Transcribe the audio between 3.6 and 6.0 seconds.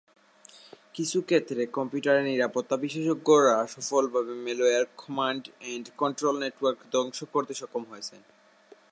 সফলভাবে malware command and